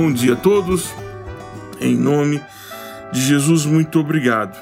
[0.00, 0.94] bom dia a todos.
[1.78, 2.40] Em nome
[3.12, 4.56] de Jesus, muito obrigado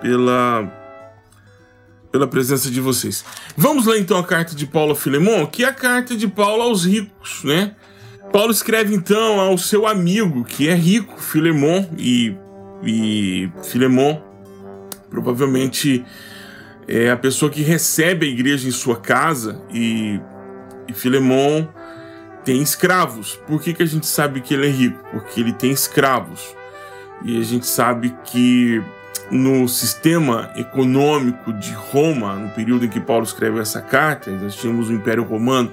[0.00, 0.66] pela
[2.10, 3.22] pela presença de vocês.
[3.54, 6.62] Vamos lá então a carta de Paulo a Filemon, que é a carta de Paulo
[6.62, 7.76] aos ricos, né?
[8.32, 12.34] Paulo escreve então ao seu amigo, que é rico, Filemon, e,
[12.82, 14.18] e Filemon
[15.10, 16.02] provavelmente
[16.86, 20.18] é a pessoa que recebe a igreja em sua casa, e,
[20.88, 21.68] e Filemon
[22.48, 23.38] tem escravos.
[23.46, 24.98] Por que, que a gente sabe que ele é rico?
[25.10, 26.56] Porque ele tem escravos.
[27.22, 28.82] E a gente sabe que
[29.30, 34.88] no sistema econômico de Roma, no período em que Paulo escreve essa carta, nós tínhamos
[34.88, 35.70] o Império Romano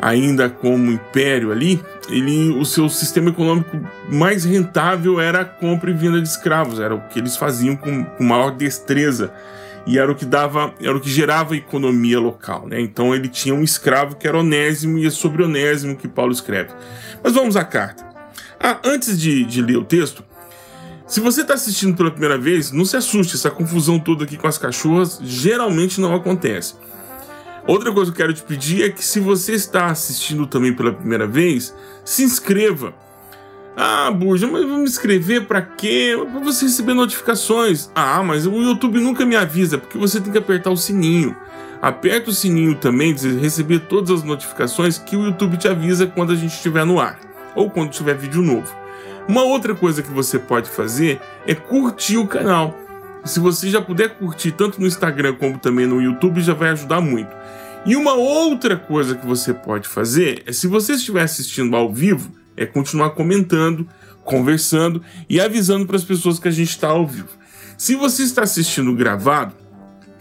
[0.00, 3.76] ainda como império ali, ele, o seu sistema econômico
[4.08, 8.04] mais rentável era a compra e venda de escravos, era o que eles faziam com,
[8.04, 9.32] com maior destreza
[9.86, 12.80] e era o que dava, era o que gerava economia local, né?
[12.80, 16.70] Então ele tinha um escravo que era Onésimo e é sobre Onésimo que Paulo escreve.
[17.22, 18.04] Mas vamos à carta.
[18.58, 20.22] Ah, antes de, de ler o texto,
[21.06, 24.46] se você está assistindo pela primeira vez, não se assuste, essa confusão toda aqui com
[24.46, 26.74] as cachorras geralmente não acontece.
[27.66, 30.92] Outra coisa que eu quero te pedir é que se você está assistindo também pela
[30.92, 32.94] primeira vez, se inscreva.
[33.82, 36.14] Ah, Burja, mas vou me inscrever para quê?
[36.30, 37.90] Para você receber notificações.
[37.94, 41.34] Ah, mas o YouTube nunca me avisa, porque você tem que apertar o sininho.
[41.80, 46.30] Aperta o sininho também, de receber todas as notificações que o YouTube te avisa quando
[46.30, 47.18] a gente estiver no ar,
[47.56, 48.70] ou quando tiver vídeo novo.
[49.26, 52.78] Uma outra coisa que você pode fazer é curtir o canal.
[53.24, 57.00] Se você já puder curtir tanto no Instagram como também no YouTube, já vai ajudar
[57.00, 57.34] muito.
[57.86, 62.39] E uma outra coisa que você pode fazer é, se você estiver assistindo ao vivo,
[62.60, 63.88] é continuar comentando,
[64.22, 67.30] conversando e avisando para as pessoas que a gente está ao vivo.
[67.76, 69.54] Se você está assistindo gravado,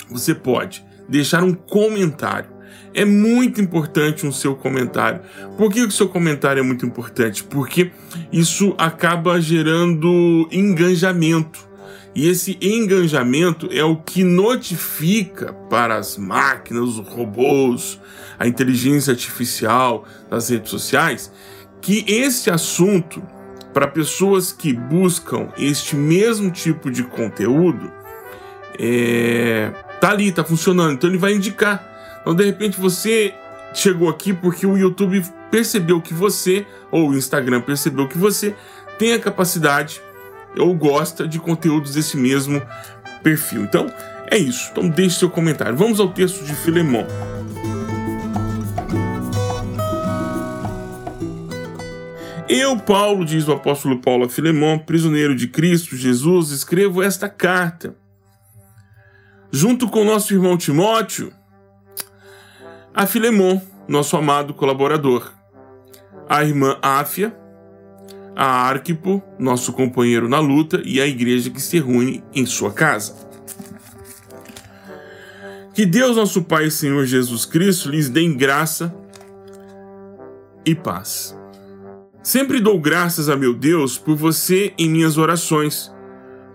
[0.09, 2.57] você pode deixar um comentário
[2.93, 5.21] é muito importante um seu comentário.
[5.57, 7.43] Por que o seu comentário é muito importante?
[7.43, 7.91] Porque
[8.31, 11.67] isso acaba gerando engajamento.
[12.15, 17.99] E esse engajamento é o que notifica para as máquinas, os robôs,
[18.37, 21.31] a inteligência artificial, as redes sociais,
[21.81, 23.21] que esse assunto,
[23.73, 27.91] para pessoas que buscam este mesmo tipo de conteúdo,
[28.77, 30.93] é, tá ali, tá funcionando.
[30.93, 31.85] Então ele vai indicar.
[32.21, 33.33] Então, de repente, você
[33.73, 38.55] chegou aqui porque o YouTube percebeu que você, ou o Instagram percebeu que você
[38.97, 40.01] tem a capacidade
[40.57, 42.61] ou gosta de conteúdos desse mesmo
[43.23, 43.63] perfil.
[43.63, 43.91] Então,
[44.29, 44.69] é isso.
[44.71, 45.75] Então, deixe seu comentário.
[45.75, 47.05] Vamos ao texto de Filemão.
[52.51, 57.95] Eu, Paulo, diz o apóstolo Paulo a Filemão, prisioneiro de Cristo Jesus, escrevo esta carta.
[59.51, 61.31] Junto com nosso irmão Timóteo,
[62.91, 65.31] a Filemon, nosso amado colaborador,
[66.27, 67.37] a irmã Áfia,
[68.35, 73.13] a Arquipo, nosso companheiro na luta, e a igreja que se reúne em sua casa.
[75.75, 78.91] Que Deus, nosso Pai e Senhor Jesus Cristo, lhes dê graça
[80.65, 81.38] e paz.
[82.29, 85.91] Sempre dou graças a meu Deus por você em minhas orações,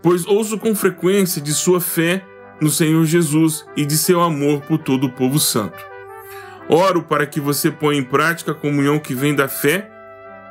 [0.00, 2.24] pois ouço com frequência de sua fé
[2.60, 5.84] no Senhor Jesus e de seu amor por todo o povo santo.
[6.68, 9.90] Oro para que você ponha em prática a comunhão que vem da fé,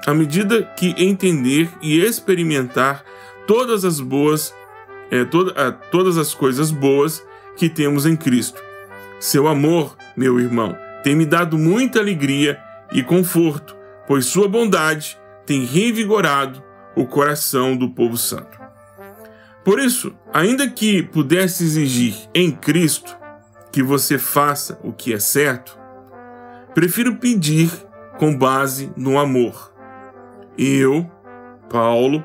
[0.06, 3.06] à medida que entender e experimentar
[3.48, 4.54] todas as boas,
[5.10, 7.26] é, toda, todas as coisas boas
[7.56, 8.62] que temos em Cristo.
[9.22, 12.60] Seu amor, meu irmão, tem me dado muita alegria
[12.92, 16.64] e conforto, pois sua bondade tem revigorado
[16.96, 18.60] o coração do povo santo.
[19.64, 23.18] Por isso, ainda que pudesse exigir em Cristo
[23.72, 25.78] que você faça o que é certo,
[26.74, 27.70] Prefiro pedir
[28.18, 29.72] com base no amor.
[30.58, 31.10] Eu,
[31.70, 32.24] Paulo,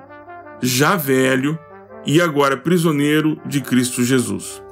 [0.63, 1.59] já velho
[2.07, 4.63] e agora prisioneiro de Cristo Jesus,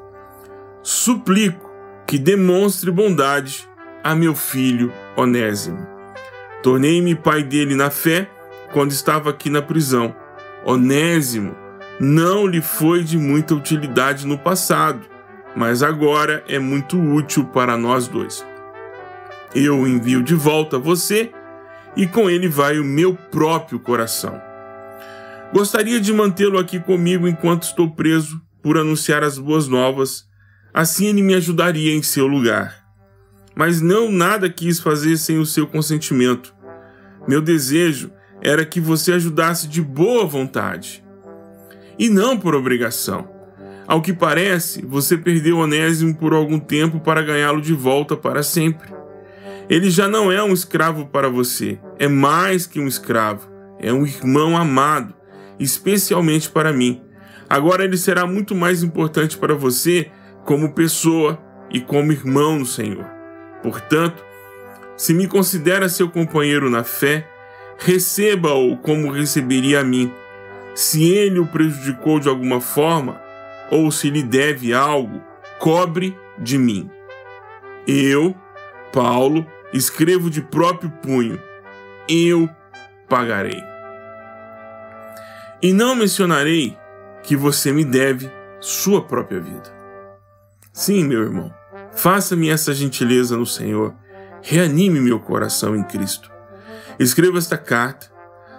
[0.82, 1.70] suplico
[2.06, 3.68] que demonstre bondade
[4.02, 5.95] a meu filho Onésimo.
[6.66, 8.28] Tornei-me pai dele na fé
[8.72, 10.12] quando estava aqui na prisão.
[10.64, 11.54] Onésimo
[12.00, 15.06] não lhe foi de muita utilidade no passado,
[15.54, 18.44] mas agora é muito útil para nós dois
[19.54, 21.30] eu o envio de volta a você
[21.96, 24.40] e com ele vai o meu próprio coração.
[25.52, 30.24] Gostaria de mantê-lo aqui comigo enquanto estou preso por anunciar as boas novas,
[30.74, 32.84] assim ele me ajudaria em seu lugar.
[33.54, 36.54] Mas não nada quis fazer sem o seu consentimento.
[37.26, 38.10] Meu desejo
[38.42, 41.04] era que você ajudasse de boa vontade
[41.98, 43.28] e não por obrigação.
[43.86, 48.94] Ao que parece, você perdeu Onésimo por algum tempo para ganhá-lo de volta para sempre.
[49.68, 53.54] Ele já não é um escravo para você, é mais que um escravo.
[53.78, 55.14] é um irmão amado,
[55.60, 57.02] especialmente para mim.
[57.48, 60.10] Agora ele será muito mais importante para você
[60.46, 61.38] como pessoa
[61.70, 63.04] e como irmão no Senhor.
[63.62, 64.24] Portanto,
[64.96, 67.28] se me considera seu companheiro na fé,
[67.78, 70.12] receba-o como receberia a mim.
[70.74, 73.20] Se ele o prejudicou de alguma forma,
[73.70, 75.22] ou se lhe deve algo,
[75.58, 76.90] cobre de mim.
[77.86, 78.34] Eu,
[78.92, 81.40] Paulo, escrevo de próprio punho:
[82.08, 82.48] eu
[83.08, 83.62] pagarei.
[85.62, 86.76] E não mencionarei
[87.22, 89.74] que você me deve sua própria vida.
[90.72, 91.52] Sim, meu irmão,
[91.92, 93.94] faça-me essa gentileza no Senhor,
[94.48, 96.30] reanime meu coração em Cristo.
[97.00, 98.06] Escreva esta carta,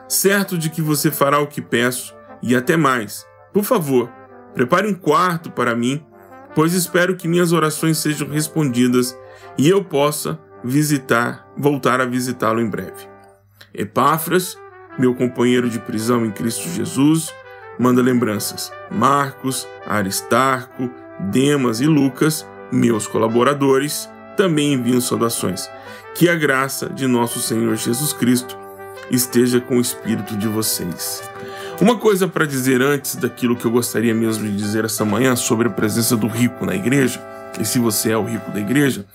[0.05, 2.13] certo de que você fará o que peço
[2.43, 3.25] e até mais.
[3.53, 4.11] Por favor,
[4.53, 6.05] prepare um quarto para mim,
[6.53, 9.17] pois espero que minhas orações sejam respondidas
[9.57, 13.07] e eu possa visitar, voltar a visitá-lo em breve.
[13.73, 14.59] Epáfras,
[14.99, 17.33] meu companheiro de prisão em Cristo Jesus,
[17.79, 18.73] manda lembranças.
[18.91, 20.89] Marcos, Aristarco,
[21.31, 25.69] Demas e Lucas, meus colaboradores, também enviam saudações.
[26.15, 28.57] Que a graça de nosso Senhor Jesus Cristo
[29.11, 31.21] esteja com o espírito de vocês.
[31.81, 35.67] Uma coisa para dizer antes daquilo que eu gostaria mesmo de dizer essa manhã sobre
[35.67, 37.21] a presença do rico na igreja,
[37.59, 39.05] e se você é o rico da igreja,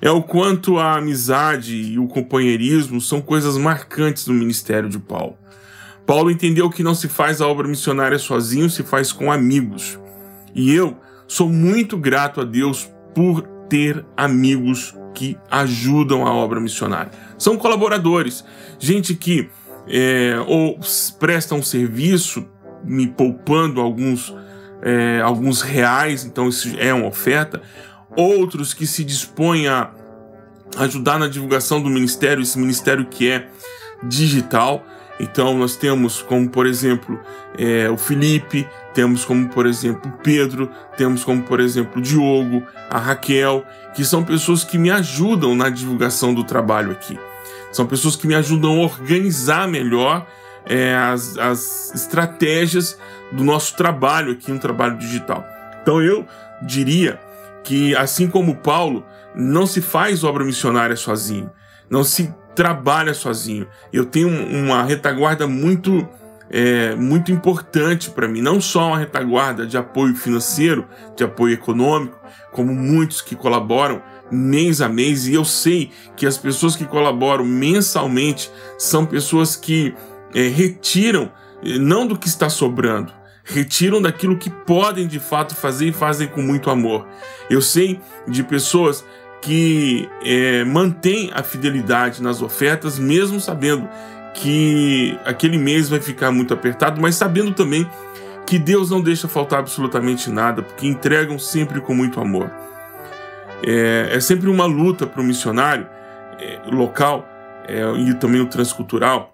[0.00, 5.36] é o quanto a amizade e o companheirismo são coisas marcantes no ministério de Paulo.
[6.06, 9.98] Paulo entendeu que não se faz a obra missionária sozinho, se faz com amigos.
[10.54, 10.96] E eu
[11.28, 17.10] sou muito grato a Deus por ter amigos que ajudam a obra missionária.
[17.38, 18.44] São colaboradores,
[18.78, 19.48] gente que
[19.88, 20.78] é, ou
[21.18, 22.46] presta um serviço
[22.84, 24.34] me poupando alguns,
[24.82, 27.62] é, alguns reais, então isso é uma oferta,
[28.14, 29.90] outros que se dispõem a
[30.76, 33.48] ajudar na divulgação do ministério, esse ministério que é
[34.02, 34.84] digital.
[35.18, 37.18] Então nós temos como, por exemplo,
[37.56, 43.64] é, o Felipe, temos como, por exemplo, Pedro, temos como, por exemplo, Diogo, a Raquel,
[43.94, 47.18] que são pessoas que me ajudam na divulgação do trabalho aqui.
[47.72, 50.26] São pessoas que me ajudam a organizar melhor
[50.66, 52.98] é, as, as estratégias
[53.32, 55.44] do nosso trabalho aqui, um trabalho digital.
[55.82, 56.26] Então eu
[56.60, 57.18] diria
[57.64, 59.04] que, assim como Paulo,
[59.34, 61.50] não se faz obra missionária sozinho,
[61.88, 63.66] não se trabalha sozinho.
[63.92, 66.06] Eu tenho uma retaguarda muito
[66.52, 72.20] é, muito importante para mim, não só uma retaguarda de apoio financeiro, de apoio econômico,
[72.52, 77.44] como muitos que colaboram mês a mês, e eu sei que as pessoas que colaboram
[77.44, 79.94] mensalmente são pessoas que
[80.34, 81.32] é, retiram
[81.64, 83.12] é, não do que está sobrando,
[83.44, 87.08] retiram daquilo que podem de fato fazer e fazem com muito amor.
[87.48, 87.98] Eu sei
[88.28, 89.04] de pessoas
[89.40, 93.88] que é, mantêm a fidelidade nas ofertas, mesmo sabendo
[94.34, 97.88] que aquele mês vai ficar muito apertado, mas sabendo também
[98.46, 102.50] que Deus não deixa faltar absolutamente nada, porque entregam sempre com muito amor.
[103.64, 105.86] É, é sempre uma luta para o missionário
[106.38, 107.28] é, local
[107.66, 109.32] é, e também o transcultural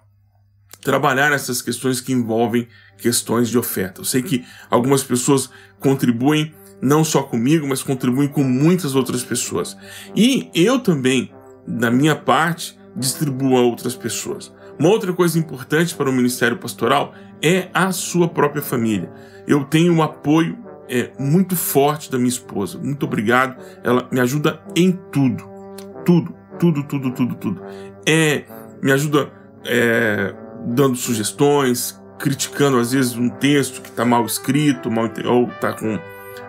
[0.81, 2.67] trabalhar essas questões que envolvem
[2.97, 4.01] questões de oferta.
[4.01, 9.75] Eu sei que algumas pessoas contribuem não só comigo, mas contribuem com muitas outras pessoas.
[10.15, 11.33] E eu também,
[11.67, 14.53] da minha parte, distribuo a outras pessoas.
[14.79, 19.11] Uma outra coisa importante para o ministério pastoral é a sua própria família.
[19.45, 20.57] Eu tenho um apoio
[20.87, 22.79] é, muito forte da minha esposa.
[22.79, 23.57] Muito obrigado.
[23.83, 25.43] Ela me ajuda em tudo.
[26.05, 27.61] Tudo, tudo, tudo, tudo, tudo.
[28.07, 28.45] É,
[28.81, 29.29] me ajuda
[29.65, 30.33] é,
[30.65, 35.99] dando sugestões, criticando às vezes um texto que está mal escrito, mal, ou, tá com,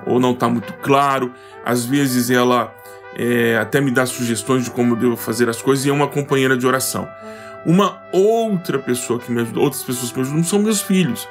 [0.07, 1.33] ou não está muito claro.
[1.65, 2.73] Às vezes ela
[3.17, 6.07] é, até me dá sugestões de como eu devo fazer as coisas e é uma
[6.07, 7.09] companheira de oração.
[7.65, 11.29] Uma outra pessoa que me ajuda, outras pessoas que me ajudam são meus filhos.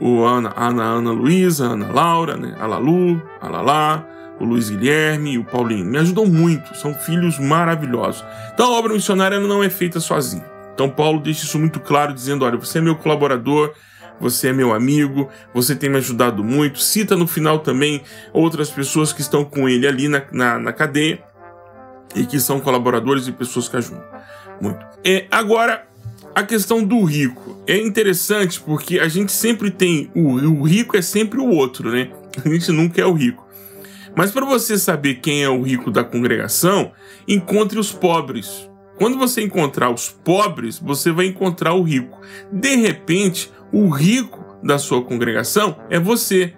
[0.00, 2.54] O Ana, Ana, Ana Luísa, Ana Laura, né?
[2.58, 4.06] a Lalu, a Lalá,
[4.38, 5.84] o Luiz Guilherme e o Paulinho.
[5.84, 8.24] Me ajudam muito, são filhos maravilhosos.
[8.54, 10.44] Então a obra missionária não é feita sozinha.
[10.72, 13.74] Então Paulo deixa isso muito claro, dizendo: olha, você é meu colaborador,
[14.18, 16.80] você é meu amigo, você tem me ajudado muito.
[16.80, 18.02] Cita no final também
[18.32, 21.22] outras pessoas que estão com ele ali na, na, na cadeia
[22.16, 24.02] e que são colaboradores e pessoas que ajudam
[24.60, 24.78] muito.
[25.04, 25.86] É, agora,
[26.34, 31.02] a questão do rico é interessante porque a gente sempre tem o, o rico é
[31.02, 32.10] sempre o outro, né?
[32.44, 33.46] A gente nunca é o rico.
[34.14, 36.92] Mas para você saber quem é o rico da congregação,
[37.26, 38.68] encontre os pobres.
[38.96, 42.20] Quando você encontrar os pobres, você vai encontrar o rico.
[42.52, 46.52] De repente, o rico da sua congregação é você.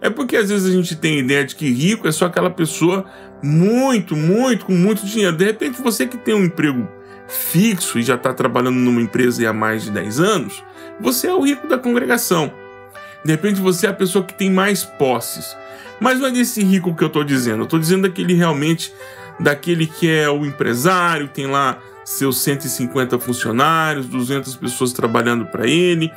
[0.00, 2.50] É porque às vezes a gente tem a ideia de que rico é só aquela
[2.50, 3.04] pessoa
[3.42, 5.36] muito, muito, com muito dinheiro.
[5.36, 6.88] De repente, você que tem um emprego
[7.30, 10.64] fixo e já está trabalhando numa empresa há mais de 10 anos,
[11.00, 12.52] você é o rico da congregação.
[13.24, 15.56] De repente você é a pessoa que tem mais posses.
[16.00, 17.58] Mas não é desse rico que eu estou dizendo.
[17.58, 18.92] Eu estou dizendo daquele realmente,
[19.38, 26.10] daquele que é o empresário, tem lá seus 150 funcionários, 200 pessoas trabalhando para ele.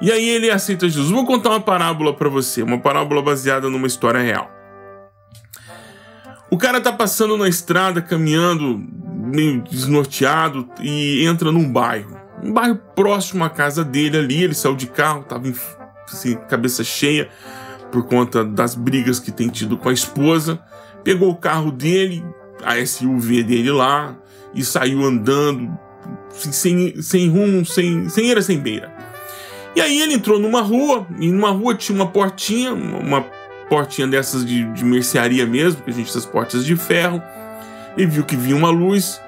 [0.00, 1.10] E aí ele aceita Jesus.
[1.10, 4.50] Vou contar uma parábola para você, uma parábola baseada numa história real.
[6.50, 8.84] O cara tá passando na estrada, caminhando,
[9.30, 12.18] meio desnorteado, e entra num bairro.
[12.42, 14.44] Um bairro próximo à casa dele ali.
[14.44, 15.52] Ele saiu de carro, tava
[16.10, 17.28] assim, cabeça cheia
[17.90, 20.60] por conta das brigas que tem tido com a esposa.
[21.04, 22.24] Pegou o carro dele,
[22.62, 24.16] a SUV dele lá,
[24.54, 25.70] e saiu andando,
[26.30, 28.92] assim, sem, sem rumo, sem, sem era sem beira.
[29.74, 33.22] E aí ele entrou numa rua, e numa rua tinha uma portinha, uma
[33.68, 37.22] portinha dessas de, de mercearia mesmo, que a gente tem as portas de ferro,
[38.02, 39.20] e viu que vinha uma luz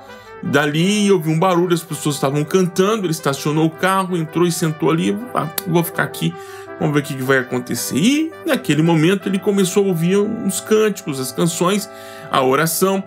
[0.42, 4.90] dali ouviu um barulho, as pessoas estavam cantando, ele estacionou o carro, entrou e sentou
[4.90, 6.34] ali, ah, vou ficar aqui,
[6.80, 7.96] vamos ver o que vai acontecer.
[7.96, 11.88] E naquele momento ele começou a ouvir uns cânticos, as canções,
[12.30, 13.02] a oração,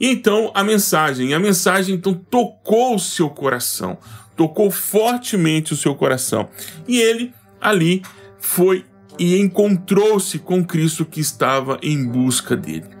[0.00, 3.98] e então a mensagem, a mensagem então tocou o seu coração,
[4.34, 6.48] tocou fortemente o seu coração.
[6.88, 8.02] E ele ali
[8.38, 8.84] foi
[9.18, 12.99] e encontrou-se com Cristo que estava em busca dele.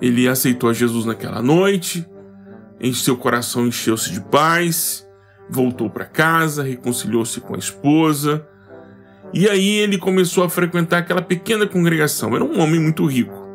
[0.00, 2.08] Ele aceitou a Jesus naquela noite,
[2.80, 5.06] em seu coração encheu-se de paz,
[5.48, 8.46] voltou para casa, reconciliou-se com a esposa,
[9.34, 12.34] e aí ele começou a frequentar aquela pequena congregação.
[12.34, 13.48] Era um homem muito rico,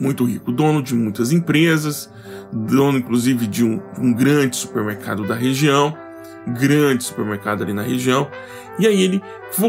[0.00, 2.10] muito rico, dono de muitas empresas,
[2.52, 5.96] dono inclusive de um, um grande supermercado da região,
[6.58, 8.28] grande supermercado ali na região,
[8.78, 9.22] e aí ele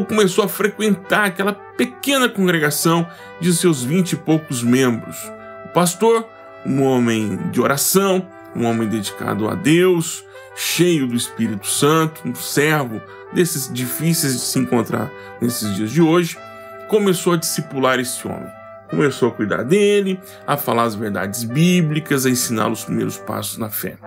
[0.08, 3.08] começou a frequentar aquela pequena congregação
[3.40, 5.35] de seus vinte e poucos membros.
[5.76, 6.26] Pastor,
[6.66, 10.24] um homem de oração, um homem dedicado a Deus,
[10.56, 13.02] cheio do Espírito Santo, um servo
[13.34, 16.38] desses difíceis de se encontrar nesses dias de hoje,
[16.88, 18.50] começou a discipular esse homem.
[18.90, 20.18] Começou a cuidar dele,
[20.48, 23.98] a falar as verdades bíblicas, a ensiná-lo os primeiros passos na fé.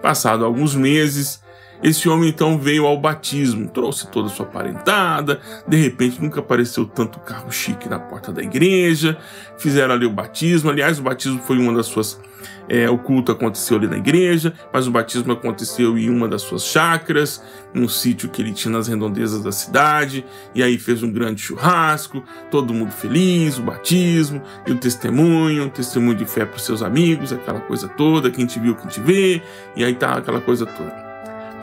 [0.00, 1.42] Passado alguns meses,
[1.82, 6.84] esse homem então veio ao batismo, trouxe toda a sua parentada, de repente nunca apareceu
[6.84, 9.16] tanto carro chique na porta da igreja,
[9.56, 10.70] fizeram ali o batismo.
[10.70, 12.20] Aliás, o batismo foi uma das suas.
[12.68, 16.64] É, o culto aconteceu ali na igreja, mas o batismo aconteceu em uma das suas
[16.64, 17.42] chacras,
[17.72, 22.22] num sítio que ele tinha nas redondezas da cidade, e aí fez um grande churrasco,
[22.50, 26.82] todo mundo feliz, o batismo, e o testemunho, o testemunho de fé para os seus
[26.82, 29.42] amigos, aquela coisa toda, quem te viu, quem te vê,
[29.74, 31.07] e aí tá aquela coisa toda.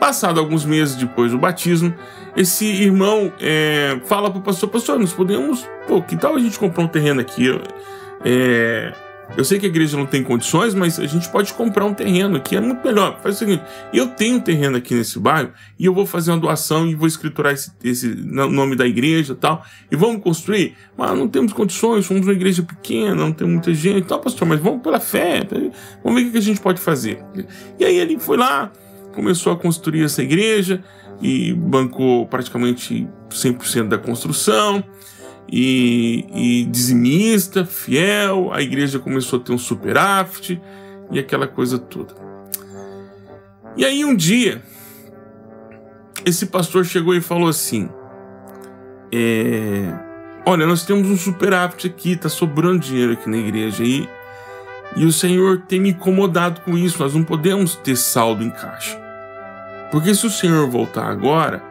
[0.00, 1.94] Passado alguns meses depois do batismo,
[2.36, 5.66] esse irmão é, fala para o pastor: Pastor, nós podemos.
[5.88, 7.48] Pô, que tal a gente comprar um terreno aqui?
[8.24, 8.92] É,
[9.36, 12.36] eu sei que a igreja não tem condições, mas a gente pode comprar um terreno
[12.36, 13.18] aqui, é muito melhor.
[13.22, 13.62] Faz o seguinte:
[13.92, 17.08] eu tenho um terreno aqui nesse bairro e eu vou fazer uma doação e vou
[17.08, 20.76] escriturar esse, esse nome da igreja e tal, e vamos construir.
[20.96, 24.60] Mas não temos condições, somos uma igreja pequena, não tem muita gente, tal, pastor, mas
[24.60, 25.40] vamos pela fé,
[26.04, 27.18] vamos ver o que a gente pode fazer.
[27.78, 28.70] E aí ele foi lá
[29.16, 30.84] começou a construir essa igreja
[31.22, 34.84] e bancou praticamente 100% da construção.
[35.50, 40.60] E, e, dizimista, fiel, a igreja começou a ter um superávit
[41.10, 42.14] e aquela coisa toda.
[43.76, 44.60] E aí um dia,
[46.24, 47.88] esse pastor chegou e falou assim:
[49.12, 49.92] é,
[50.44, 54.08] Olha, nós temos um superávit aqui, tá sobrando dinheiro aqui na igreja e,
[54.96, 59.05] e o Senhor tem me incomodado com isso, nós não podemos ter saldo em caixa.
[59.90, 61.62] Porque se o Senhor voltar agora,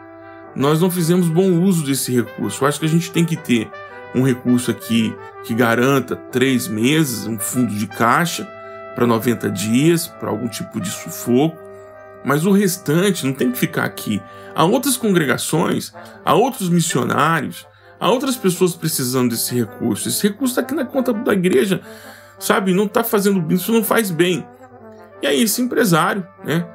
[0.55, 2.63] nós não fizemos bom uso desse recurso.
[2.63, 3.69] Eu acho que a gente tem que ter
[4.13, 8.47] um recurso aqui que garanta três meses, um fundo de caixa
[8.95, 11.57] para 90 dias, para algum tipo de sufoco.
[12.23, 14.21] Mas o restante não tem que ficar aqui.
[14.55, 15.93] Há outras congregações,
[16.23, 17.67] há outros missionários,
[17.99, 20.07] há outras pessoas precisando desse recurso.
[20.07, 21.81] Esse recurso está aqui na conta da igreja,
[22.39, 22.73] sabe?
[22.73, 24.47] Não está fazendo isso, não faz bem.
[25.21, 26.65] E aí esse empresário, né?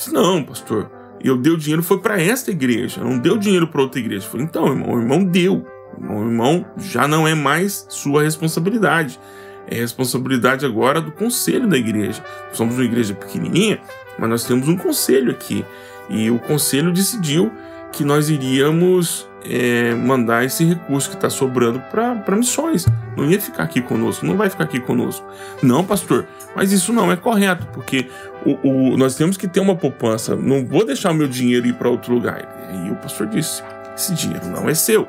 [0.00, 0.90] Disse, não, pastor,
[1.22, 4.24] eu dei o dinheiro foi para esta igreja, não deu dinheiro para outra igreja.
[4.24, 5.66] Eu falei, então, irmão, o irmão deu.
[5.98, 9.20] O irmão já não é mais sua responsabilidade.
[9.66, 12.24] É responsabilidade agora do conselho da igreja.
[12.50, 13.78] Somos uma igreja pequenininha,
[14.18, 15.66] mas nós temos um conselho aqui.
[16.08, 17.52] E o conselho decidiu
[17.92, 22.86] que nós iríamos é, mandar esse recurso que está sobrando para missões.
[23.16, 25.26] Não ia ficar aqui conosco, não vai ficar aqui conosco.
[25.62, 28.08] Não, pastor, mas isso não é correto, porque
[28.44, 30.34] o, o, nós temos que ter uma poupança.
[30.36, 32.68] Não vou deixar meu dinheiro ir para outro lugar.
[32.86, 33.62] E o pastor disse:
[33.96, 35.06] esse dinheiro não é seu.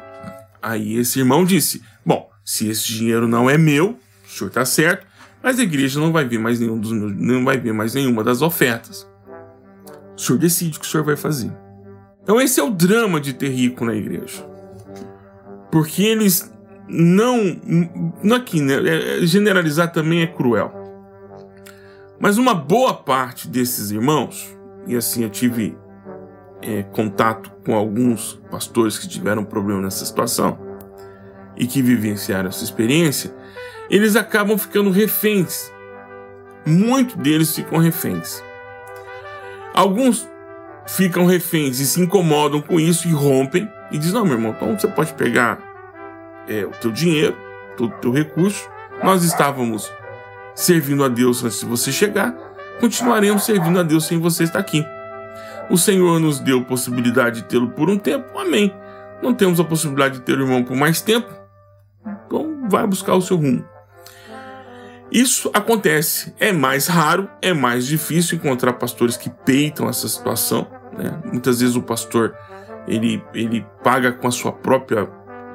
[0.61, 5.05] Aí esse irmão disse: bom, se esse dinheiro não é meu, o senhor está certo,
[5.41, 8.23] Mas a igreja não vai ver mais nenhum dos meus, não vai ver mais nenhuma
[8.23, 9.07] das ofertas.
[10.15, 11.51] O senhor decide o que o senhor vai fazer.
[12.21, 14.45] Então esse é o drama de ter rico na igreja.
[15.71, 16.51] Porque eles
[16.87, 17.59] não.
[18.21, 18.75] não aqui, né?
[18.75, 20.80] É, é, generalizar também é cruel.
[22.21, 25.75] Mas uma boa parte desses irmãos, e assim eu tive
[26.61, 30.59] é, contato com alguns pastores que tiveram problema nessa situação
[31.57, 33.33] e que vivenciaram essa experiência,
[33.89, 35.71] eles acabam ficando reféns.
[36.63, 38.43] Muitos deles ficam reféns.
[39.73, 40.29] Alguns
[40.85, 44.77] ficam reféns e se incomodam com isso e rompem e dizem: Não, meu irmão, então
[44.77, 45.57] você pode pegar
[46.47, 47.35] é, o teu dinheiro,
[47.75, 48.69] todo o teu recurso.
[49.03, 49.91] Nós estávamos
[50.55, 52.35] servindo a Deus antes de você chegar,
[52.79, 54.85] continuaremos servindo a Deus sem você estar aqui.
[55.69, 58.73] O Senhor nos deu possibilidade de tê-lo por um tempo, amém.
[59.21, 61.31] Não temos a possibilidade de ter o irmão por mais tempo,
[62.25, 63.63] então vai buscar o seu rumo.
[65.11, 70.67] Isso acontece, é mais raro, é mais difícil encontrar pastores que peitam essa situação.
[70.97, 71.21] Né?
[71.25, 72.33] Muitas vezes o pastor
[72.87, 75.07] ele, ele paga com a sua própria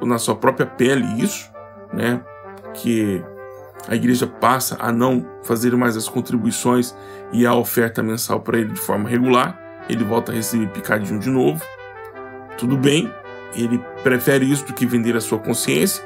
[0.05, 1.51] na sua própria pele isso,
[1.91, 2.21] né?
[2.75, 3.23] Que
[3.87, 6.93] a igreja passa a não fazer mais as contribuições
[7.31, 9.57] e a oferta mensal para ele de forma regular.
[9.89, 11.63] Ele volta a receber picadinho de novo.
[12.57, 13.11] Tudo bem,
[13.55, 16.03] ele prefere isso do que vender a sua consciência.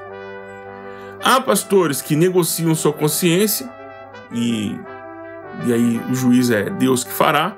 [1.23, 3.69] Há pastores que negociam sua consciência
[4.31, 4.75] e,
[5.65, 7.55] e aí o juiz é Deus que fará.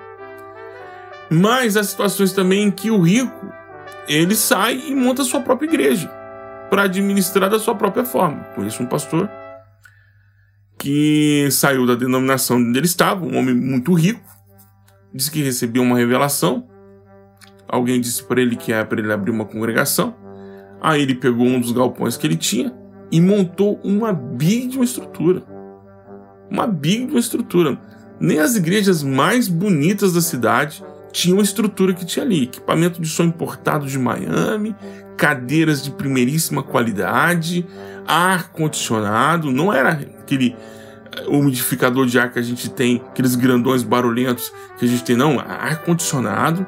[1.30, 3.52] Mas há situações também em que o rico
[4.08, 6.10] ele sai e monta sua própria igreja
[6.70, 8.44] para administrar da sua própria forma.
[8.56, 9.30] Conheço um pastor
[10.84, 14.20] que saiu da denominação onde ele estava, um homem muito rico,
[15.14, 16.68] disse que recebeu uma revelação.
[17.66, 20.14] Alguém disse para ele que era para ele abrir uma congregação.
[20.82, 22.76] Aí ele pegou um dos galpões que ele tinha
[23.10, 25.42] e montou uma big de uma estrutura.
[26.52, 27.80] Uma big de uma estrutura.
[28.20, 32.44] Nem as igrejas mais bonitas da cidade tinham a estrutura que tinha ali.
[32.44, 34.76] Equipamento de som importado de Miami,
[35.16, 37.66] cadeiras de primeiríssima qualidade,
[38.06, 40.56] ar condicionado, não era aquele
[41.16, 45.16] eh, umidificador de ar que a gente tem, aqueles grandões barulhentos que a gente tem,
[45.16, 46.66] não, ar condicionado,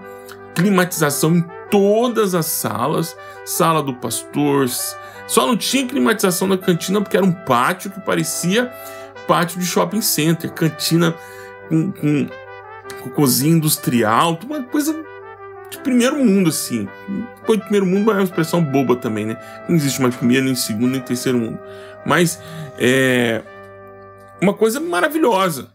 [0.53, 3.15] climatização em todas as salas,
[3.45, 4.67] sala do pastor,
[5.27, 8.71] só não tinha climatização na cantina porque era um pátio que parecia
[9.27, 11.15] pátio de shopping center, cantina
[11.67, 12.27] com, com,
[13.01, 15.04] com cozinha industrial, uma coisa
[15.77, 16.87] de primeiro mundo, assim.
[17.37, 19.37] Depois de primeiro mundo é uma expressão boba também, né?
[19.67, 21.59] Não existe mais primeiro, nem segundo, nem terceiro mundo.
[22.05, 22.41] Mas
[22.77, 23.41] é
[24.41, 25.69] uma coisa maravilhosa.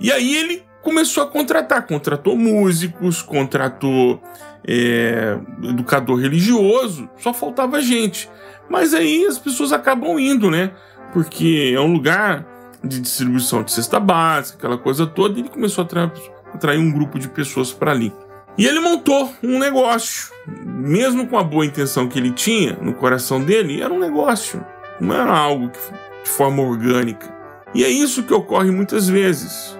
[0.00, 4.22] E aí ele começou a contratar, contratou músicos, contratou
[4.66, 8.30] é, educador religioso, só faltava gente.
[8.68, 10.72] Mas aí as pessoas acabam indo, né?
[11.12, 12.46] Porque é um lugar
[12.82, 17.18] de distribuição de cesta básica, aquela coisa toda, e ele começou a atrair, um grupo
[17.18, 18.12] de pessoas para ali.
[18.58, 23.40] E ele montou um negócio, mesmo com a boa intenção que ele tinha no coração
[23.42, 24.64] dele, era um negócio,
[25.00, 25.78] não era algo que,
[26.24, 27.32] de forma orgânica.
[27.72, 29.78] E é isso que ocorre muitas vezes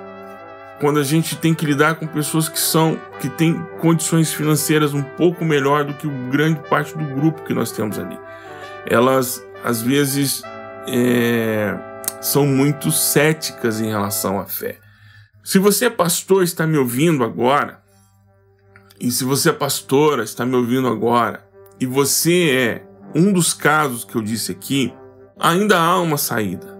[0.80, 5.02] quando a gente tem que lidar com pessoas que são que têm condições financeiras um
[5.02, 8.16] pouco melhor do que grande parte do grupo que nós temos ali
[8.86, 10.42] elas às vezes
[10.86, 11.76] é,
[12.20, 14.78] são muito céticas em relação à fé.
[15.44, 17.80] Se você é pastor está me ouvindo agora,
[19.00, 21.46] e se você é pastora está me ouvindo agora,
[21.80, 24.92] e você é um dos casos que eu disse aqui,
[25.38, 26.76] ainda há uma saída.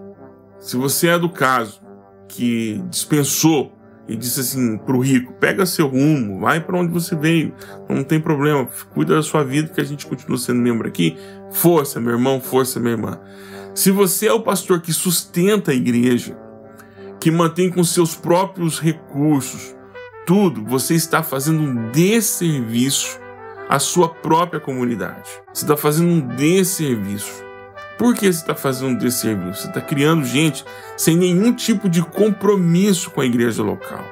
[0.59, 1.81] Se você é do caso
[2.27, 3.73] que dispensou
[4.07, 7.53] e disse assim para o rico: pega seu rumo, vai para onde você veio,
[7.87, 11.17] não tem problema, cuida da sua vida que a gente continua sendo membro aqui.
[11.51, 13.19] Força, meu irmão, força, minha irmã.
[13.73, 16.37] Se você é o pastor que sustenta a igreja,
[17.19, 19.78] que mantém com seus próprios recursos
[20.29, 23.19] tudo, você está fazendo um desserviço
[23.67, 25.27] à sua própria comunidade.
[25.51, 27.43] Você está fazendo um desserviço.
[27.97, 29.63] Por que você está fazendo um desserviço?
[29.63, 30.63] Você está criando gente
[30.95, 34.05] sem nenhum tipo de compromisso com a igreja local.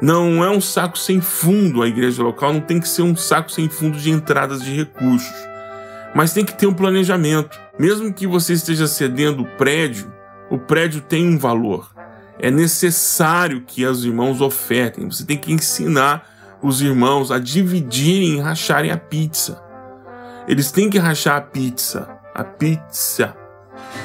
[0.00, 3.52] Não é um saco sem fundo a igreja local, não tem que ser um saco
[3.52, 5.36] sem fundo de entradas de recursos.
[6.14, 7.60] Mas tem que ter um planejamento.
[7.78, 10.10] Mesmo que você esteja cedendo o prédio,
[10.50, 11.93] o prédio tem um valor.
[12.38, 15.08] É necessário que os irmãos ofertem.
[15.08, 19.62] Você tem que ensinar os irmãos a dividirem e racharem a pizza.
[20.48, 23.36] Eles têm que rachar a pizza a pizza.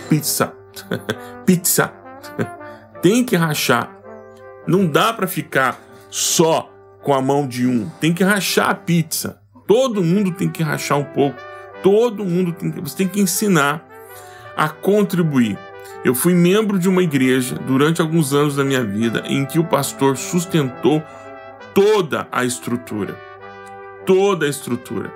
[0.08, 0.54] Pizza.
[1.46, 1.92] pizza.
[3.02, 3.98] Tem que rachar.
[4.68, 7.90] Não dá para ficar só com a mão de um.
[8.00, 9.42] Tem que rachar a pizza.
[9.66, 11.40] Todo mundo tem que rachar um pouco.
[11.82, 12.82] Todo mundo tem que.
[12.82, 13.88] Você tem que ensinar
[14.56, 15.58] a contribuir.
[16.04, 19.66] Eu fui membro de uma igreja durante alguns anos da minha vida em que o
[19.66, 21.04] pastor sustentou
[21.76, 23.20] toda a estrutura.
[24.06, 25.12] Toda a estrutura.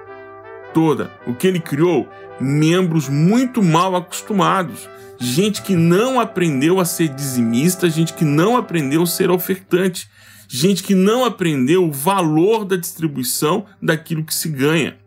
[0.73, 1.09] Toda.
[1.25, 2.09] O que ele criou?
[2.37, 4.89] Membros muito mal acostumados.
[5.17, 10.09] Gente que não aprendeu a ser dizimista, gente que não aprendeu a ser ofertante,
[10.49, 14.97] gente que não aprendeu o valor da distribuição daquilo que se ganha.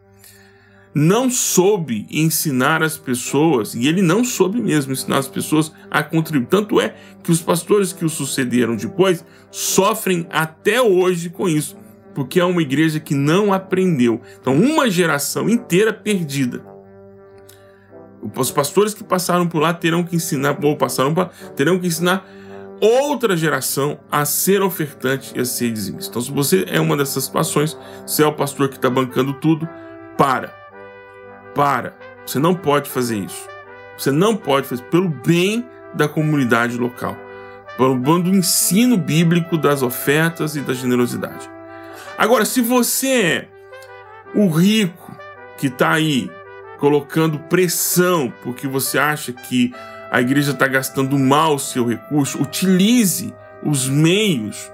[0.98, 6.48] Não soube ensinar as pessoas, e ele não soube mesmo ensinar as pessoas a contribuir.
[6.48, 11.76] Tanto é que os pastores que o sucederam depois sofrem até hoje com isso,
[12.14, 14.22] porque é uma igreja que não aprendeu.
[14.40, 16.64] Então, uma geração inteira perdida.
[18.35, 21.88] Os pastores que passaram por lá terão que ensinar, ou passaram por lá, terão que
[21.88, 22.26] ensinar
[22.80, 26.09] outra geração a ser ofertante e a ser dizimista.
[26.09, 29.68] Então, se você é uma dessas situações, se é o pastor que está bancando tudo,
[30.16, 30.65] para.
[31.56, 31.96] Para.
[32.26, 33.48] Você não pode fazer isso.
[33.96, 37.16] Você não pode fazer pelo bem da comunidade local,
[37.78, 41.50] pelo bem do ensino bíblico das ofertas e da generosidade.
[42.18, 43.48] Agora, se você é
[44.34, 45.16] o rico
[45.56, 46.30] que está aí
[46.78, 49.72] colocando pressão porque você acha que
[50.10, 54.70] a igreja está gastando mal o seu recurso, utilize os meios,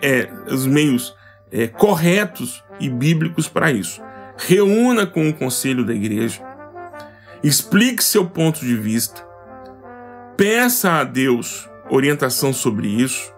[0.00, 1.16] é, os meios
[1.50, 4.00] é, corretos e bíblicos para isso.
[4.46, 6.40] Reúna com o conselho da igreja,
[7.42, 9.22] explique seu ponto de vista,
[10.34, 13.32] peça a Deus orientação sobre isso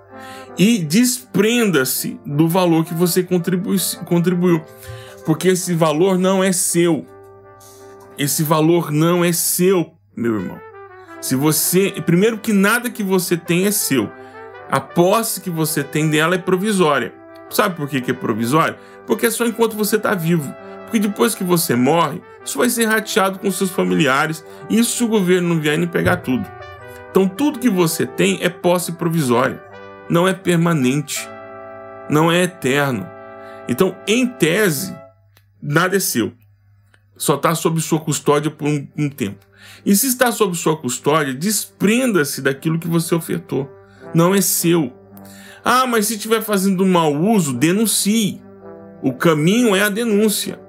[0.57, 3.27] e desprenda-se do valor que você
[4.07, 4.63] contribuiu,
[5.27, 7.05] porque esse valor não é seu.
[8.17, 10.61] Esse valor não é seu, meu irmão.
[11.21, 14.09] Se você, primeiro que nada que você tem é seu.
[14.71, 17.13] A posse que você tem dela é provisória.
[17.51, 18.79] Sabe por que, que é provisória?
[19.07, 20.55] Porque é só enquanto você está vivo.
[20.93, 24.45] Porque depois que você morre, isso vai ser rateado com seus familiares.
[24.69, 26.47] E isso se o governo não vier nem pegar tudo.
[27.11, 29.59] Então tudo que você tem é posse provisória.
[30.11, 31.27] Não é permanente.
[32.11, 33.09] Não é eterno.
[33.67, 34.95] Então, em tese,
[35.63, 36.35] nada é seu.
[37.17, 39.47] Só está sob sua custódia por um, um tempo.
[39.87, 43.67] E se está sob sua custódia, desprenda-se daquilo que você ofertou.
[44.15, 44.93] Não é seu.
[45.65, 48.43] Ah, mas se estiver fazendo mau uso, denuncie.
[49.03, 50.61] O caminho é a denúncia.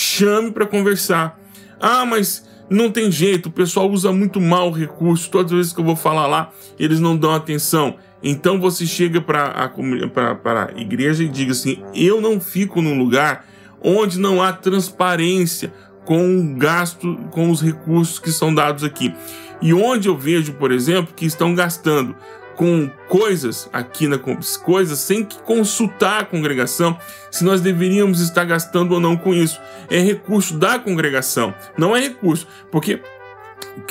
[0.00, 1.36] Chame para conversar.
[1.80, 5.28] Ah, mas não tem jeito, o pessoal usa muito mal o recurso.
[5.28, 7.96] Todas as vezes que eu vou falar lá, eles não dão atenção.
[8.22, 13.44] Então você chega para a, igreja e diga assim: Eu não fico num lugar
[13.82, 19.12] onde não há transparência, com o gasto, com os recursos que são dados aqui.
[19.60, 22.14] E onde eu vejo, por exemplo, que estão gastando
[22.58, 24.18] com coisas aqui na
[24.64, 26.98] coisas sem que consultar a congregação
[27.30, 29.60] se nós deveríamos estar gastando ou não com isso.
[29.88, 33.00] É recurso da congregação, não é recurso, porque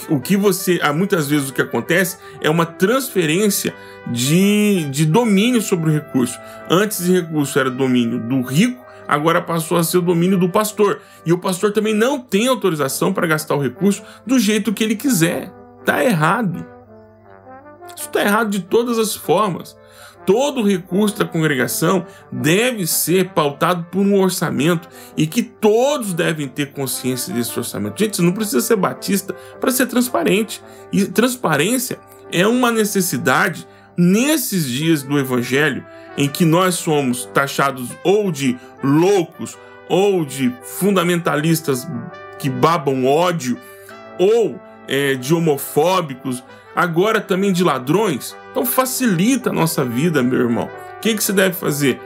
[0.09, 3.73] o que você, muitas vezes o que acontece é uma transferência
[4.07, 6.37] de, de domínio sobre o recurso.
[6.69, 10.99] Antes o recurso era domínio do rico agora passou a ser o domínio do pastor.
[11.25, 14.97] E o pastor também não tem autorização para gastar o recurso do jeito que ele
[14.97, 15.49] quiser.
[15.85, 16.76] Tá errado.
[17.95, 19.77] Isso está errado de todas as formas.
[20.25, 26.73] Todo recurso da congregação deve ser pautado por um orçamento e que todos devem ter
[26.73, 27.97] consciência desse orçamento.
[27.97, 30.61] Gente, você não precisa ser batista para ser transparente.
[30.91, 31.97] E transparência
[32.29, 35.85] é uma necessidade nesses dias do evangelho
[36.17, 41.87] em que nós somos taxados ou de loucos ou de fundamentalistas
[42.37, 43.57] que babam ódio
[44.19, 46.43] ou é, de homofóbicos,
[46.77, 48.35] agora também de ladrões.
[48.51, 50.69] Então facilita a nossa vida, meu irmão.
[50.97, 51.99] O que, que você deve fazer?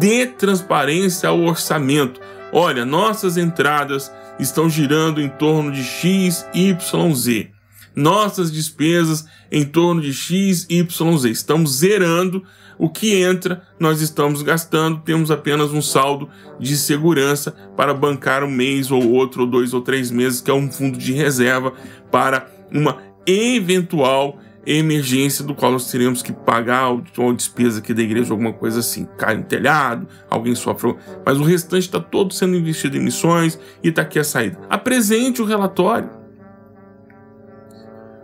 [0.00, 2.20] Dê transparência ao orçamento.
[2.52, 4.10] Olha, nossas entradas
[4.40, 7.50] estão girando em torno de X, Y, Z.
[7.94, 11.30] Nossas despesas em torno de X, Y, Z.
[11.30, 12.42] Estamos zerando
[12.78, 18.50] o que entra, nós estamos gastando, temos apenas um saldo de segurança para bancar um
[18.50, 21.72] mês ou outro, ou dois ou três meses, que é um fundo de reserva
[22.10, 28.32] para uma eventual emergência do qual nós teremos que pagar uma despesa aqui da igreja,
[28.32, 29.06] alguma coisa assim.
[29.16, 30.96] Cai no telhado, alguém sofre.
[31.24, 34.58] Mas o restante está todo sendo investido em missões e está aqui a saída.
[34.68, 36.10] Apresente o relatório.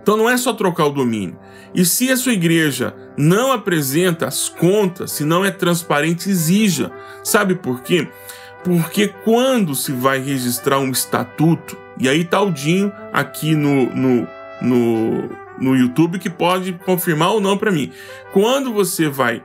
[0.03, 1.39] Então não é só trocar o domínio.
[1.73, 6.91] E se a sua igreja não apresenta as contas, se não é transparente, exija.
[7.23, 8.09] Sabe por quê?
[8.65, 14.29] Porque quando se vai registrar um estatuto, e aí tá o Dinho aqui no, no,
[14.63, 17.91] no, no YouTube que pode confirmar ou não para mim.
[18.33, 19.43] Quando você vai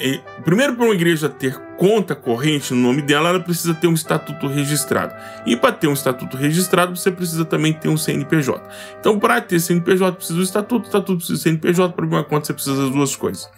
[0.00, 3.94] é, primeiro, para uma igreja ter conta corrente no nome dela, ela precisa ter um
[3.94, 5.12] estatuto registrado.
[5.44, 8.62] E para ter um estatuto registrado, você precisa também ter um CNPJ.
[9.00, 12.46] Então, para ter CNPJ, precisa do estatuto, estatuto precisa do CNPJ, para abrir uma conta,
[12.46, 13.50] você precisa das duas coisas.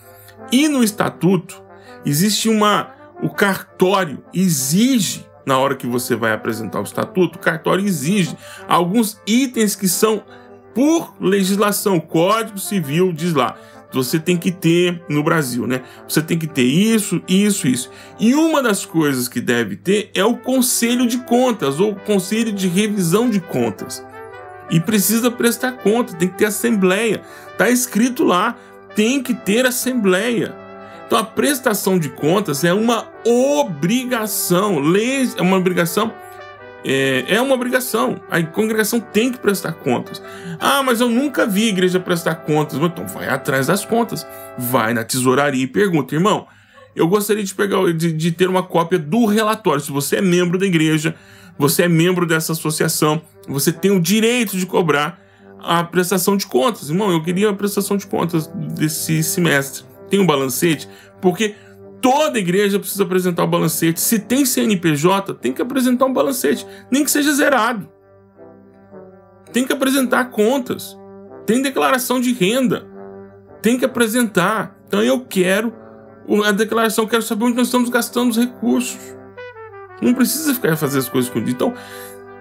[0.50, 1.62] E no estatuto,
[2.06, 2.94] existe uma.
[3.22, 8.34] O cartório exige, na hora que você vai apresentar o estatuto, o cartório exige
[8.66, 10.22] alguns itens que são
[10.74, 11.98] por legislação.
[12.00, 13.56] Código Civil diz lá
[13.92, 15.82] você tem que ter no Brasil, né?
[16.06, 17.90] Você tem que ter isso, isso, isso.
[18.18, 22.68] E uma das coisas que deve ter é o Conselho de Contas ou Conselho de
[22.68, 24.04] Revisão de Contas.
[24.70, 27.22] E precisa prestar conta, tem que ter assembleia.
[27.58, 28.56] Tá escrito lá,
[28.94, 30.54] tem que ter assembleia.
[31.06, 34.80] Então a prestação de contas é uma obrigação,
[35.36, 36.12] é uma obrigação
[36.84, 38.20] é, é uma obrigação.
[38.30, 40.22] A congregação tem que prestar contas.
[40.58, 42.78] Ah, mas eu nunca vi a igreja prestar contas.
[42.78, 44.26] Então vai atrás das contas.
[44.58, 46.46] Vai na tesouraria e pergunta, irmão.
[46.94, 49.80] Eu gostaria de pegar de, de ter uma cópia do relatório.
[49.80, 51.14] Se você é membro da igreja,
[51.58, 55.20] você é membro dessa associação, você tem o direito de cobrar
[55.58, 56.88] a prestação de contas.
[56.88, 59.84] Irmão, eu queria a prestação de contas desse semestre.
[60.08, 60.88] Tem um balancete?
[61.20, 61.54] Porque
[62.00, 64.00] Toda igreja precisa apresentar o balancete.
[64.00, 67.88] Se tem CNPJ, tem que apresentar um balancete, nem que seja zerado.
[69.52, 70.96] Tem que apresentar contas.
[71.44, 72.86] Tem declaração de renda.
[73.60, 74.78] Tem que apresentar.
[74.86, 75.74] Então eu quero
[76.44, 78.98] a declaração, quero saber onde nós estamos gastando os recursos.
[80.00, 81.54] Não precisa ficar fazendo as coisas escondidas.
[81.54, 81.74] Então,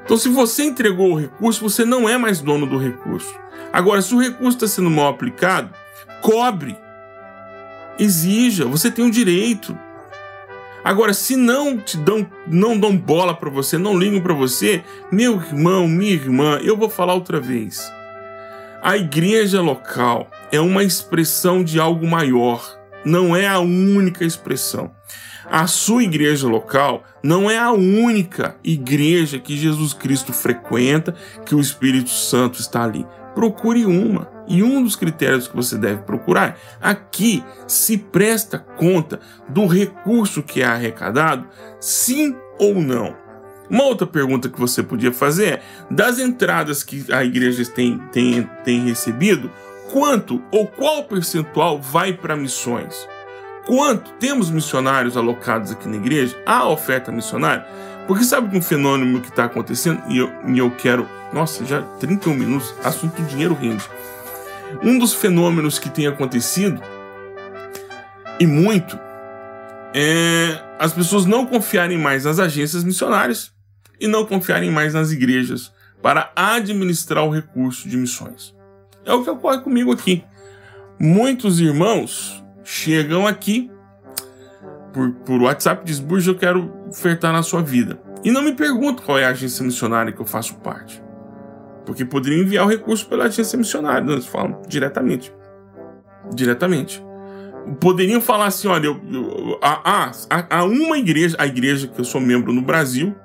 [0.10, 3.32] então, se você entregou o recurso, você não é mais dono do recurso.
[3.72, 5.70] Agora, se o recurso está sendo mal aplicado,
[6.20, 6.76] cobre.
[8.00, 9.78] Exija, você tem o direito.
[10.84, 14.82] Agora, se não te dão, não dão bola para você, não ligam para você,
[15.12, 17.92] meu irmão, minha irmã, eu vou falar outra vez.
[18.82, 24.92] A igreja local é uma expressão de algo maior, não é a única expressão.
[25.52, 31.14] A sua igreja local não é a única igreja que Jesus Cristo frequenta,
[31.46, 33.06] que o Espírito Santo está ali.
[33.36, 34.39] Procure uma.
[34.50, 40.62] E um dos critérios que você deve procurar aqui se presta conta do recurso que
[40.62, 41.48] é arrecadado,
[41.80, 43.16] sim ou não.
[43.70, 48.50] Uma outra pergunta que você podia fazer é: das entradas que a igreja tem, tem,
[48.64, 49.52] tem recebido,
[49.92, 53.08] quanto ou qual percentual vai para missões?
[53.68, 56.36] Quanto temos missionários alocados aqui na igreja?
[56.44, 57.68] Há oferta missionária?
[58.08, 60.02] Porque sabe um fenômeno que está acontecendo?
[60.08, 61.08] E eu, e eu quero.
[61.32, 63.88] Nossa, já 31 minutos, assunto dinheiro rende.
[64.84, 66.82] Um dos fenômenos que tem acontecido,
[68.40, 68.98] e muito,
[69.94, 73.52] é as pessoas não confiarem mais nas agências missionárias
[74.00, 78.56] e não confiarem mais nas igrejas para administrar o recurso de missões.
[79.06, 80.24] É o que ocorre comigo aqui.
[80.98, 83.70] Muitos irmãos chegam aqui
[84.94, 88.00] por, por WhatsApp e dizem: Burja, eu quero ofertar na sua vida.
[88.24, 91.02] E não me perguntam qual é a agência missionária que eu faço parte.
[91.90, 95.34] Porque poderiam enviar o recurso pela agência missionária, eles falam diretamente.
[96.32, 97.04] Diretamente.
[97.82, 102.06] Poderiam falar assim: olha, eu, eu, há, há, há uma igreja, a igreja que eu
[102.06, 103.16] sou membro no Brasil,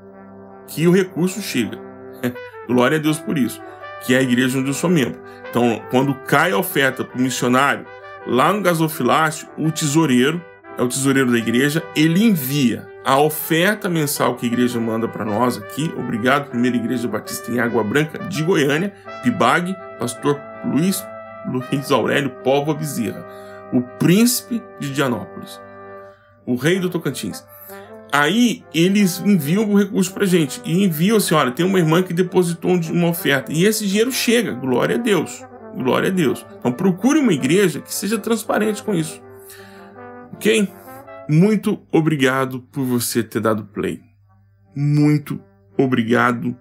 [0.67, 1.79] que o recurso chega.
[2.67, 3.61] Glória a Deus por isso.
[4.07, 5.21] Que é a igreja onde eu sou membro.
[5.51, 7.85] Então, quando cai a oferta para o missionário,
[8.27, 10.43] lá no gasofilácio, o tesoureiro,
[10.79, 15.25] é o tesoureiro da igreja, ele envia a oferta mensal que a igreja manda para
[15.25, 15.93] nós aqui.
[15.97, 21.05] Obrigado, Primeira Igreja Batista em Água Branca de Goiânia, Pibag, Pastor Luiz,
[21.47, 23.27] Luiz Aurélio Póvoa Bezerra,
[23.73, 25.61] o príncipe de Dianópolis,
[26.47, 27.45] o rei do Tocantins.
[28.11, 32.15] Aí eles enviam o recurso para gente e enviam assim: olha, tem uma irmã que
[32.15, 36.47] depositou uma oferta e esse dinheiro chega, glória a Deus, glória a Deus.
[36.59, 39.21] Então procure uma igreja que seja transparente com isso,
[40.33, 40.69] ok?
[41.29, 44.01] Muito obrigado por você ter dado play.
[44.77, 45.41] Muito
[45.79, 46.57] obrigado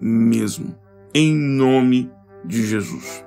[0.00, 0.76] mesmo.
[1.12, 2.10] Em nome
[2.44, 3.24] de Jesus.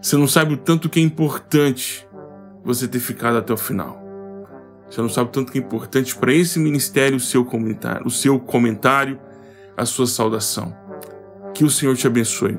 [0.00, 2.06] Você não sabe o tanto que é importante
[2.64, 4.02] você ter ficado até o final.
[4.90, 8.10] Você não sabe o tanto que é importante para esse ministério o seu comentário, o
[8.10, 9.18] seu comentário,
[9.76, 10.76] a sua saudação.
[11.54, 12.58] Que o Senhor te abençoe.